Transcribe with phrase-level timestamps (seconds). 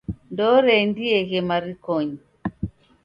[0.31, 2.17] Ndooreendieghe marikonyi.